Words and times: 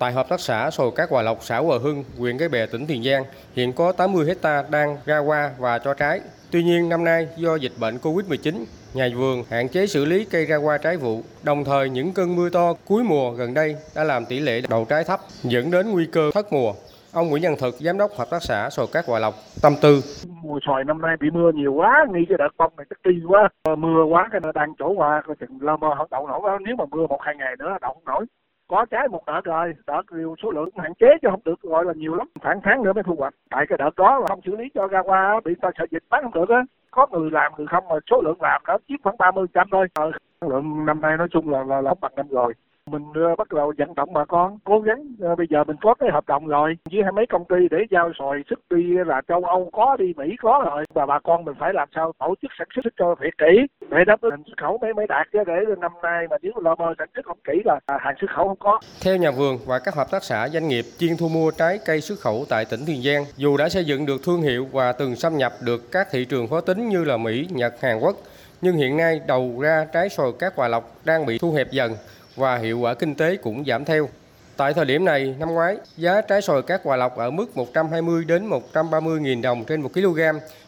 Tại 0.00 0.12
hợp 0.12 0.28
tác 0.28 0.40
xã 0.40 0.70
sồi 0.70 0.90
cát 0.96 1.10
Hòa 1.10 1.22
Lộc, 1.22 1.38
xã 1.40 1.58
Hòa 1.58 1.78
Hưng, 1.82 2.04
huyện 2.18 2.38
Cái 2.38 2.48
Bè, 2.48 2.66
tỉnh 2.66 2.86
Tiền 2.86 3.02
Giang, 3.02 3.24
hiện 3.56 3.72
có 3.72 3.92
80 3.92 4.26
hecta 4.26 4.64
đang 4.70 4.96
ra 5.06 5.18
hoa 5.18 5.50
và 5.58 5.78
cho 5.78 5.94
trái. 5.94 6.20
Tuy 6.50 6.62
nhiên 6.62 6.88
năm 6.88 7.04
nay 7.04 7.28
do 7.36 7.54
dịch 7.54 7.72
bệnh 7.80 7.96
Covid-19, 7.96 8.64
nhà 8.94 9.08
vườn 9.16 9.42
hạn 9.50 9.68
chế 9.68 9.86
xử 9.86 10.04
lý 10.04 10.24
cây 10.24 10.46
ra 10.46 10.56
hoa 10.56 10.78
trái 10.78 10.96
vụ. 10.96 11.20
Đồng 11.42 11.64
thời 11.64 11.90
những 11.90 12.12
cơn 12.12 12.36
mưa 12.36 12.48
to 12.50 12.72
cuối 12.86 13.04
mùa 13.04 13.30
gần 13.30 13.54
đây 13.54 13.76
đã 13.96 14.04
làm 14.04 14.24
tỷ 14.24 14.40
lệ 14.40 14.60
đậu 14.70 14.84
trái 14.84 15.04
thấp, 15.04 15.20
dẫn 15.42 15.70
đến 15.70 15.90
nguy 15.90 16.06
cơ 16.12 16.30
thất 16.34 16.52
mùa. 16.52 16.72
Ông 17.12 17.28
Nguyễn 17.28 17.42
Văn 17.42 17.56
Thực, 17.60 17.74
giám 17.80 17.98
đốc 17.98 18.10
hợp 18.18 18.30
tác 18.30 18.42
xã 18.42 18.70
sồi 18.70 18.86
cát 18.92 19.06
Hòa 19.06 19.18
Lộc, 19.18 19.34
tâm 19.62 19.74
tư. 19.82 20.00
Mùa 20.42 20.58
xoài 20.66 20.84
năm 20.84 21.00
nay 21.00 21.16
bị 21.20 21.30
mưa 21.32 21.52
nhiều 21.54 21.72
quá, 21.72 22.06
nghĩ 22.12 22.20
cho 22.28 22.36
đợt 22.38 22.50
bông 22.58 22.72
này 22.76 22.86
chắc 22.90 22.98
đi 23.04 23.20
quá. 23.28 23.48
Mưa 23.78 24.04
quá 24.04 24.28
cái 24.32 24.40
nó 24.40 24.52
đang 24.52 24.72
chỗ 24.78 24.94
hoa, 24.96 25.22
coi 25.26 25.36
chừng 25.40 25.58
lơ 25.60 25.76
mơ 25.76 25.88
không 25.98 26.08
đậu 26.10 26.26
nổi. 26.26 26.58
Nếu 26.66 26.76
mà 26.76 26.84
mưa 26.90 27.06
một 27.06 27.18
hai 27.20 27.34
ngày 27.38 27.56
nữa 27.58 27.76
đậu 27.80 27.92
không 27.92 28.04
nổi 28.04 28.26
có 28.70 28.86
trái 28.90 29.08
một 29.08 29.22
đợt 29.26 29.40
rồi 29.44 29.74
đợt 29.86 30.02
nhiều 30.12 30.34
số 30.42 30.50
lượng 30.50 30.68
hạn 30.76 30.94
chế 30.94 31.06
chứ 31.22 31.28
không 31.30 31.40
được 31.44 31.60
gọi 31.62 31.84
là 31.84 31.92
nhiều 31.96 32.14
lắm. 32.14 32.28
Khoảng 32.40 32.60
tháng 32.62 32.82
nữa 32.82 32.92
mới 32.92 33.02
thu 33.02 33.14
hoạch. 33.18 33.34
Tại 33.50 33.66
cái 33.68 33.78
đợt 33.78 33.96
đó 33.96 34.18
là 34.18 34.26
không 34.28 34.40
xử 34.44 34.56
lý 34.56 34.64
cho 34.74 34.86
ra 34.86 35.02
qua 35.02 35.40
bị 35.44 35.54
ta 35.62 35.70
sợ 35.78 35.86
dịch 35.90 36.02
bán 36.10 36.22
không 36.22 36.34
được 36.34 36.48
á. 36.48 36.62
Có 36.90 37.06
người 37.10 37.30
làm 37.30 37.52
người 37.56 37.66
không 37.66 37.88
mà 37.88 37.94
số 38.10 38.20
lượng 38.24 38.42
làm 38.42 38.62
đó 38.66 38.78
chiếm 38.88 38.98
khoảng 39.02 39.16
ba 39.18 39.30
mươi 39.30 39.46
trăm 39.54 39.68
thôi. 39.72 39.86
Ờ, 39.94 40.10
lượng 40.40 40.86
năm 40.86 41.00
nay 41.00 41.16
nói 41.16 41.28
chung 41.30 41.50
là 41.50 41.64
là, 41.64 41.80
là 41.80 41.94
bằng 42.00 42.12
năm 42.16 42.28
rồi 42.28 42.54
mình 42.86 43.02
ờ, 43.14 43.36
bắt 43.38 43.52
đầu 43.52 43.72
vận 43.78 43.94
động 43.94 44.12
bà 44.12 44.24
con 44.24 44.58
cố 44.64 44.80
gắng 44.80 45.14
ờ, 45.20 45.36
bây 45.36 45.46
giờ 45.50 45.64
mình 45.64 45.76
có 45.80 45.94
cái 45.94 46.10
hợp 46.12 46.26
đồng 46.26 46.46
rồi. 46.46 46.76
Với 46.92 47.02
hai 47.02 47.12
mấy 47.12 47.26
công 47.26 47.44
ty 47.44 47.56
để 47.70 47.78
giao 47.90 48.12
sòi 48.18 48.42
sức 48.50 48.60
đi 48.70 48.82
là 49.06 49.20
châu 49.28 49.44
Âu 49.44 49.70
có 49.72 49.96
đi 49.98 50.12
Mỹ 50.16 50.36
có 50.42 50.62
rồi. 50.64 50.84
Và 50.94 51.06
bà 51.06 51.18
con 51.24 51.44
mình 51.44 51.54
phải 51.60 51.72
làm 51.74 51.88
sao 51.94 52.12
tổ 52.18 52.34
chức 52.42 52.50
sản 52.58 52.68
xuất 52.74 52.84
cho 52.98 53.14
thiệt 53.22 53.38
kỹ. 53.38 53.66
Để 53.90 53.98
đáp 54.06 54.20
ứng 54.20 54.42
xuất 54.46 54.58
khẩu 54.60 54.78
mới 54.78 54.94
mới 54.94 55.06
đạt 55.06 55.26
chứ 55.32 55.38
để 55.46 55.54
năm 55.78 55.92
nay 56.02 56.26
mà 56.30 56.36
nếu 56.42 56.52
lo 56.56 56.74
mơ 56.74 56.94
sản 56.98 57.08
xuất 57.14 57.26
không 57.26 57.38
kỹ 57.44 57.62
là 57.64 57.80
à, 57.86 57.98
hàng 58.00 58.14
xuất 58.20 58.30
khẩu 58.36 58.48
không 58.48 58.58
có. 58.58 58.80
Theo 59.04 59.16
nhà 59.16 59.30
vườn 59.30 59.58
và 59.66 59.78
các 59.84 59.94
hợp 59.94 60.10
tác 60.10 60.24
xã 60.24 60.48
doanh 60.48 60.68
nghiệp 60.68 60.84
chuyên 60.98 61.16
thu 61.18 61.28
mua 61.28 61.50
trái 61.50 61.78
cây 61.86 62.00
xuất 62.00 62.18
khẩu 62.18 62.44
tại 62.48 62.64
tỉnh 62.70 62.80
Tiền 62.86 63.02
Giang, 63.02 63.24
dù 63.36 63.56
đã 63.56 63.68
xây 63.68 63.84
dựng 63.84 64.06
được 64.06 64.20
thương 64.24 64.42
hiệu 64.42 64.66
và 64.72 64.92
từng 64.92 65.16
xâm 65.16 65.36
nhập 65.36 65.52
được 65.66 65.92
các 65.92 66.06
thị 66.10 66.24
trường 66.24 66.48
khó 66.48 66.60
tính 66.60 66.88
như 66.88 67.04
là 67.04 67.16
Mỹ, 67.16 67.46
Nhật, 67.50 67.74
Hàn 67.82 67.98
Quốc, 68.00 68.16
nhưng 68.60 68.76
hiện 68.76 68.96
nay 68.96 69.20
đầu 69.26 69.60
ra 69.60 69.86
trái 69.92 70.08
sồi 70.08 70.32
cát 70.38 70.52
Hòa 70.56 70.68
Lộc 70.68 70.84
đang 71.04 71.26
bị 71.26 71.38
thu 71.38 71.52
hẹp 71.52 71.70
dần 71.70 71.92
và 72.40 72.56
hiệu 72.56 72.78
quả 72.78 72.94
kinh 72.94 73.14
tế 73.14 73.36
cũng 73.36 73.64
giảm 73.66 73.84
theo. 73.84 74.08
Tại 74.56 74.74
thời 74.74 74.84
điểm 74.84 75.04
này, 75.04 75.34
năm 75.38 75.54
ngoái, 75.54 75.76
giá 75.96 76.20
trái 76.20 76.42
sồi 76.42 76.62
cát 76.62 76.80
Hòa 76.84 76.96
Lộc 76.96 77.16
ở 77.16 77.30
mức 77.30 77.56
120 77.56 78.24
đến 78.24 78.46
130 78.46 79.20
000 79.34 79.42
đồng 79.42 79.64
trên 79.64 79.80
1 79.80 79.92
kg, 79.94 80.20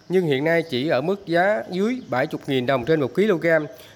nhưng 0.08 0.26
hiện 0.26 0.44
nay 0.44 0.62
chỉ 0.70 0.88
ở 0.88 1.00
mức 1.00 1.26
giá 1.26 1.62
dưới 1.70 2.00
70 2.08 2.40
000 2.46 2.66
đồng 2.66 2.84
trên 2.84 3.00
1 3.00 3.14
kg. 3.14 3.46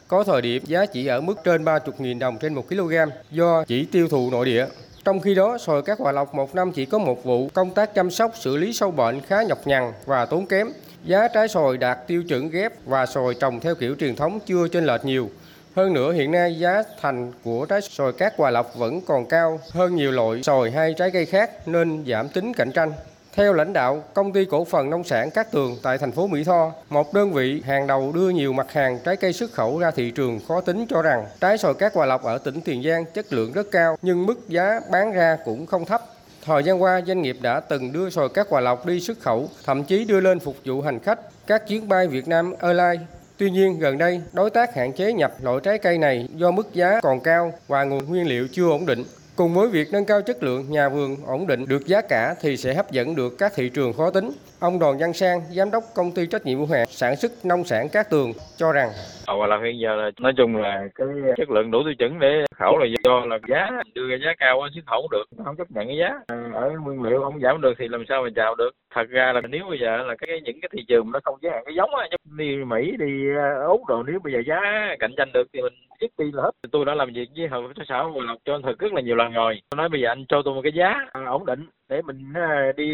Có 0.09 0.25
thời 0.25 0.43
điểm 0.43 0.63
giá 0.67 0.87
chỉ 0.87 1.07
ở 1.07 1.21
mức 1.21 1.35
trên 1.45 1.65
30 1.65 1.95
000 1.99 2.19
đồng 2.19 2.39
trên 2.39 2.55
1 2.55 2.69
kg 2.69 2.95
do 3.31 3.65
chỉ 3.65 3.85
tiêu 3.85 4.09
thụ 4.09 4.31
nội 4.31 4.47
địa. 4.47 4.67
Trong 5.05 5.21
khi 5.21 5.35
đó, 5.35 5.59
sồi 5.59 5.83
cát 5.83 5.99
Hòa 5.99 6.13
Lộc 6.13 6.35
một 6.35 6.55
năm 6.55 6.73
chỉ 6.73 6.85
có 6.85 6.99
một 6.99 7.25
vụ, 7.25 7.49
công 7.55 7.71
tác 7.71 7.95
chăm 7.95 8.11
sóc 8.11 8.33
xử 8.41 8.57
lý 8.57 8.73
sâu 8.73 8.91
bệnh 8.91 9.21
khá 9.21 9.43
nhọc 9.43 9.67
nhằn 9.67 9.93
và 10.07 10.27
tốn 10.27 10.47
kém. 10.47 10.73
Giá 11.05 11.29
trái 11.29 11.49
sồi 11.49 11.79
đạt 11.79 12.07
tiêu 12.07 12.23
chuẩn 12.23 12.51
ghép 12.51 12.73
và 12.85 13.07
sồi 13.07 13.35
trồng 13.41 13.61
theo 13.61 13.75
kiểu 13.75 13.95
truyền 14.01 14.17
thống 14.17 14.39
chưa 14.47 14.69
chênh 14.69 14.87
lệch 14.87 15.05
nhiều. 15.05 15.31
Hơn 15.77 15.93
nữa 15.93 16.13
hiện 16.13 16.31
nay 16.31 16.59
giá 16.59 16.83
thành 17.01 17.33
của 17.45 17.67
trái 17.67 17.81
sồi 17.83 18.13
cát 18.13 18.37
Hòa 18.37 18.51
Lộc 18.51 18.75
vẫn 18.77 19.01
còn 19.01 19.27
cao 19.27 19.61
hơn 19.71 19.97
nhiều 19.97 20.13
loại 20.13 20.43
sồi 20.43 20.71
hay 20.71 20.95
trái 20.95 21.11
cây 21.11 21.27
khác 21.27 21.69
nên 21.69 22.05
giảm 22.07 22.29
tính 22.29 22.53
cạnh 22.53 22.73
tranh. 22.73 22.93
Theo 23.35 23.53
lãnh 23.53 23.73
đạo 23.73 24.05
công 24.15 24.33
ty 24.33 24.45
cổ 24.45 24.65
phần 24.65 24.91
nông 24.91 25.05
sản 25.05 25.31
Cát 25.31 25.51
Tường 25.51 25.77
tại 25.83 25.99
thành 25.99 26.13
phố 26.13 26.27
Mỹ 26.27 26.45
Tho, 26.45 26.73
một 26.89 27.15
đơn 27.15 27.33
vị 27.33 27.63
hàng 27.67 27.87
đầu 27.87 28.13
đưa 28.15 28.29
nhiều 28.29 28.53
mặt 28.53 28.73
hàng 28.73 28.99
trái 29.05 29.17
cây 29.17 29.33
xuất 29.33 29.53
khẩu 29.53 29.79
ra 29.79 29.91
thị 29.91 30.11
trường 30.11 30.41
khó 30.49 30.61
tính 30.61 30.87
cho 30.89 31.03
rằng 31.03 31.27
trái 31.41 31.59
sồi 31.59 31.75
cát 31.75 31.95
Hòa 31.95 32.07
Lộc 32.07 32.23
ở 32.23 32.39
tỉnh 32.39 32.61
Tiền 32.61 32.83
Giang 32.83 33.05
chất 33.05 33.33
lượng 33.33 33.53
rất 33.53 33.67
cao 33.71 33.97
nhưng 34.03 34.27
mức 34.27 34.49
giá 34.49 34.81
bán 34.91 35.13
ra 35.13 35.39
cũng 35.45 35.67
không 35.67 35.85
thấp. 35.85 36.03
Thời 36.45 36.63
gian 36.63 36.83
qua, 36.83 37.01
doanh 37.07 37.23
nghiệp 37.23 37.37
đã 37.41 37.61
từng 37.61 37.93
đưa 37.93 38.11
sồi 38.11 38.29
cát 38.29 38.49
Hòa 38.49 38.61
Lộc 38.61 38.87
đi 38.87 39.01
xuất 39.01 39.21
khẩu, 39.21 39.49
thậm 39.65 39.85
chí 39.85 40.05
đưa 40.05 40.21
lên 40.21 40.41
phục 40.41 40.57
vụ 40.65 40.83
hành 40.83 40.99
khách 40.99 41.21
các 41.47 41.69
chuyến 41.69 41.89
bay 41.89 42.07
Việt 42.07 42.29
Nam 42.29 42.55
Airlines 42.59 43.01
Tuy 43.39 43.51
nhiên, 43.51 43.79
gần 43.79 43.99
đây, 43.99 44.21
đối 44.33 44.51
tác 44.51 44.75
hạn 44.75 44.93
chế 44.93 45.13
nhập 45.13 45.33
loại 45.43 45.59
trái 45.63 45.79
cây 45.79 45.99
này 45.99 46.29
do 46.35 46.51
mức 46.51 46.75
giá 46.75 47.01
còn 47.03 47.21
cao 47.21 47.53
và 47.69 47.85
nguồn 47.85 48.05
nguyên 48.09 48.29
liệu 48.29 48.47
chưa 48.53 48.69
ổn 48.71 48.87
định. 48.87 49.05
Cùng 49.37 49.55
với 49.55 49.69
việc 49.69 49.89
nâng 49.93 50.05
cao 50.05 50.23
chất 50.23 50.43
lượng, 50.43 50.65
nhà 50.71 50.89
vườn 50.89 51.17
ổn 51.27 51.47
định 51.47 51.65
được 51.69 51.87
giá 51.87 52.01
cả 52.01 52.35
thì 52.41 52.57
sẽ 52.57 52.75
hấp 52.75 52.91
dẫn 52.91 53.17
được 53.17 53.39
các 53.39 53.53
thị 53.55 53.69
trường 53.69 53.93
khó 53.93 54.11
tính. 54.11 54.31
Ông 54.59 54.79
Đoàn 54.79 54.99
Văn 54.99 55.13
Sang, 55.13 55.41
giám 55.51 55.71
đốc 55.71 55.85
công 55.95 56.13
ty 56.13 56.27
trách 56.27 56.47
nhiệm 56.47 56.59
hữu 56.59 56.67
hạn 56.67 56.87
sản 56.89 57.17
xuất 57.17 57.33
nông 57.45 57.65
sản 57.65 57.89
Cát 57.89 58.11
Tường 58.11 58.33
cho 58.57 58.73
rằng 58.73 58.89
"Hòa 59.27 59.47
là 59.47 59.57
hiện 59.65 59.81
giờ 59.81 59.97
là 59.97 60.11
nói 60.21 60.33
chung 60.37 60.57
là 60.57 60.89
cái 60.95 61.07
chất 61.37 61.51
lượng 61.51 61.71
đủ 61.71 61.79
tiêu 61.85 61.95
chuẩn 61.99 62.19
để 62.21 62.29
khẩu 62.59 62.79
là 62.79 62.87
do 63.07 63.27
là 63.27 63.39
giá 63.49 63.71
đưa 63.95 64.09
ra 64.09 64.17
giá 64.25 64.33
cao 64.39 64.69
xuất 64.75 64.87
khẩu 64.87 65.09
được 65.11 65.25
không 65.45 65.57
chấp 65.57 65.71
nhận 65.71 65.87
cái 65.87 65.97
giá. 65.97 66.11
Ở 66.53 66.71
nguyên 66.85 67.03
liệu 67.03 67.23
không 67.23 67.41
giảm 67.41 67.61
được 67.61 67.75
thì 67.79 67.89
làm 67.89 68.05
sao 68.09 68.23
mà 68.23 68.29
chào 68.37 68.55
được? 68.55 68.71
Thật 68.95 69.09
ra 69.09 69.33
là 69.33 69.41
nếu 69.41 69.65
bây 69.69 69.79
giờ 69.79 69.97
là 69.97 70.15
cái 70.19 70.41
những 70.45 70.61
cái 70.61 70.69
thị 70.73 70.85
trường 70.89 71.13
nó 71.13 71.21
không 71.25 71.39
giới 71.43 71.53
hạn 71.53 71.63
cái 71.67 71.75
giống 71.75 71.95
á 71.95 72.07
đi 72.39 72.57
mỹ 72.57 72.97
đi 72.99 73.29
úc 73.67 73.87
đồ 73.89 74.03
nếu 74.03 74.19
bây 74.25 74.33
giờ 74.33 74.39
giá 74.47 74.61
cạnh 74.99 75.15
tranh 75.17 75.31
được 75.35 75.45
thì 75.53 75.63
mình 75.63 75.73
dứt 76.01 76.11
đi 76.19 76.33
là 76.33 76.43
hết. 76.43 76.51
Tôi 76.73 76.85
đã 76.85 76.95
làm 76.95 77.13
việc 77.15 77.29
với 77.37 77.49
hợp 77.49 77.63
tác 77.77 77.83
xã 77.89 77.99
Hòa 77.99 78.25
Lộc 78.25 78.39
cho 78.45 78.55
anh 78.55 78.63
thực 78.63 78.79
rất 78.79 78.93
là 78.93 79.01
nhiều 79.01 79.17
lần 79.17 79.33
rồi. 79.33 79.61
Tôi 79.71 79.77
nói 79.77 79.89
bây 79.89 80.01
giờ 80.01 80.09
anh 80.09 80.25
cho 80.29 80.43
tôi 80.45 80.55
một 80.55 80.61
cái 80.63 80.73
giá 80.73 80.95
ổn 81.27 81.47
định 81.47 81.67
để 81.89 82.03
mình 82.03 82.33
đi 82.77 82.85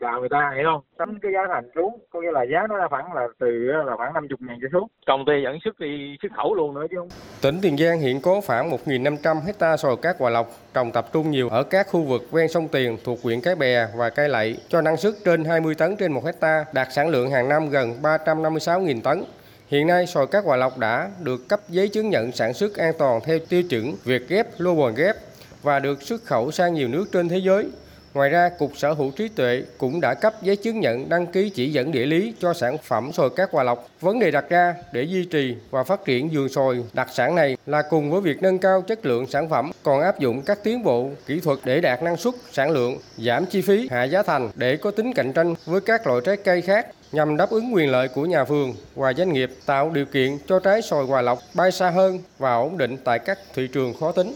chào 0.00 0.20
người 0.20 0.28
ta 0.28 0.52
hiểu 0.56 0.64
không 0.72 0.82
tính 0.98 1.18
cái 1.22 1.32
giá 1.34 1.40
thành 1.48 1.70
xuống 1.74 1.98
có 2.10 2.20
nghĩa 2.20 2.30
là 2.32 2.42
giá 2.42 2.66
nó 2.68 2.88
khoảng 2.90 3.12
là 3.12 3.28
từ 3.38 3.46
là 3.86 3.96
khoảng 3.96 4.14
50 4.14 4.36
ngàn 4.40 4.58
trở 4.62 4.68
xuống 4.72 4.88
công 5.06 5.24
ty 5.26 5.32
vẫn 5.44 5.58
xuất 5.64 5.80
đi 5.80 6.16
xuất 6.22 6.32
khẩu 6.36 6.54
luôn 6.54 6.74
nữa 6.74 6.86
chứ 6.90 6.96
không 6.98 7.08
Tỉnh 7.42 7.58
Tiền 7.62 7.76
Giang 7.76 8.00
hiện 8.00 8.20
có 8.20 8.40
khoảng 8.46 8.70
1.500 8.70 9.40
hecta 9.46 9.76
sồi 9.76 9.96
cát 10.02 10.16
Hòa 10.18 10.30
Lộc 10.30 10.46
trồng 10.74 10.92
tập 10.92 11.06
trung 11.12 11.30
nhiều 11.30 11.48
ở 11.48 11.62
các 11.62 11.86
khu 11.90 12.02
vực 12.02 12.32
ven 12.32 12.48
sông 12.48 12.68
Tiền 12.68 12.96
thuộc 13.04 13.18
huyện 13.22 13.40
Cái 13.40 13.54
Bè 13.54 13.86
và 13.96 14.10
Cái 14.10 14.28
Lậy 14.28 14.58
cho 14.68 14.80
năng 14.80 14.96
suất 14.96 15.14
trên 15.24 15.44
20 15.44 15.74
tấn 15.74 15.96
trên 15.96 16.12
1 16.12 16.24
hecta, 16.24 16.64
đạt 16.74 16.88
sản 16.92 17.08
lượng 17.08 17.30
hàng 17.30 17.48
năm 17.48 17.70
gần 17.70 17.92
356.000 18.02 19.00
tấn. 19.02 19.24
Hiện 19.68 19.86
nay, 19.86 20.06
sồi 20.06 20.26
cát 20.26 20.44
Hòa 20.44 20.56
Lộc 20.56 20.78
đã 20.78 21.10
được 21.22 21.48
cấp 21.48 21.60
giấy 21.68 21.88
chứng 21.88 22.10
nhận 22.10 22.32
sản 22.32 22.52
xuất 22.52 22.76
an 22.76 22.92
toàn 22.98 23.20
theo 23.24 23.38
tiêu 23.48 23.62
chuẩn 23.70 23.94
Việt 24.04 24.22
ghép 24.28 24.46
Global 24.58 24.92
ghép 24.96 25.16
và 25.62 25.78
được 25.78 26.02
xuất 26.02 26.24
khẩu 26.24 26.50
sang 26.50 26.74
nhiều 26.74 26.88
nước 26.88 27.04
trên 27.12 27.28
thế 27.28 27.38
giới. 27.38 27.70
Ngoài 28.14 28.30
ra, 28.30 28.48
Cục 28.48 28.76
Sở 28.76 28.92
hữu 28.92 29.10
trí 29.10 29.28
tuệ 29.28 29.62
cũng 29.78 30.00
đã 30.00 30.14
cấp 30.14 30.34
giấy 30.42 30.56
chứng 30.56 30.80
nhận 30.80 31.08
đăng 31.08 31.26
ký 31.26 31.50
chỉ 31.50 31.72
dẫn 31.72 31.92
địa 31.92 32.06
lý 32.06 32.34
cho 32.40 32.54
sản 32.54 32.78
phẩm 32.78 33.12
sồi 33.12 33.30
cát 33.30 33.50
Hòa 33.52 33.64
Lộc. 33.64 33.88
Vấn 34.00 34.18
đề 34.18 34.30
đặt 34.30 34.44
ra 34.48 34.74
để 34.92 35.02
duy 35.02 35.24
trì 35.24 35.54
và 35.70 35.84
phát 35.84 36.04
triển 36.04 36.28
vườn 36.32 36.48
sồi 36.48 36.84
đặc 36.92 37.08
sản 37.12 37.34
này 37.34 37.56
là 37.66 37.82
cùng 37.82 38.10
với 38.10 38.20
việc 38.20 38.42
nâng 38.42 38.58
cao 38.58 38.82
chất 38.82 39.06
lượng 39.06 39.26
sản 39.26 39.48
phẩm, 39.48 39.70
còn 39.82 40.00
áp 40.00 40.18
dụng 40.18 40.42
các 40.42 40.58
tiến 40.64 40.82
bộ 40.82 41.10
kỹ 41.26 41.40
thuật 41.40 41.58
để 41.64 41.80
đạt 41.80 42.02
năng 42.02 42.16
suất, 42.16 42.34
sản 42.52 42.70
lượng, 42.70 42.98
giảm 43.16 43.46
chi 43.46 43.62
phí, 43.62 43.88
hạ 43.90 44.04
giá 44.04 44.22
thành 44.22 44.50
để 44.54 44.76
có 44.76 44.90
tính 44.90 45.12
cạnh 45.12 45.32
tranh 45.32 45.54
với 45.66 45.80
các 45.80 46.06
loại 46.06 46.20
trái 46.24 46.36
cây 46.36 46.62
khác 46.62 46.86
nhằm 47.12 47.36
đáp 47.36 47.50
ứng 47.50 47.74
quyền 47.74 47.90
lợi 47.90 48.08
của 48.08 48.26
nhà 48.26 48.44
vườn 48.44 48.74
và 48.94 49.12
doanh 49.12 49.32
nghiệp 49.32 49.50
tạo 49.66 49.90
điều 49.90 50.04
kiện 50.04 50.38
cho 50.46 50.58
trái 50.60 50.82
sồi 50.82 51.06
Hòa 51.06 51.22
Lộc 51.22 51.38
bay 51.54 51.72
xa 51.72 51.90
hơn 51.90 52.18
và 52.38 52.54
ổn 52.54 52.78
định 52.78 52.96
tại 53.04 53.18
các 53.18 53.38
thị 53.54 53.68
trường 53.72 53.94
khó 54.00 54.12
tính. 54.12 54.26